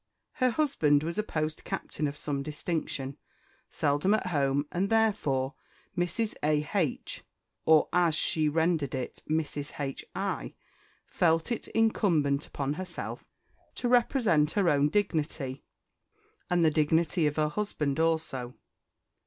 [0.31, 3.17] Her husband was a post captain of some distinction,
[3.69, 5.53] seldom at home, and therefore
[5.95, 6.33] Mrs.
[6.41, 6.67] A.
[6.73, 7.23] H.
[7.67, 9.79] (or, as she rendered it, Mrs.
[9.79, 10.03] H.
[10.15, 10.55] I.)
[11.05, 13.23] felt it incumbent upon herself
[13.75, 15.61] to represent her own dignity,
[16.49, 18.55] and the dignity of her husband also.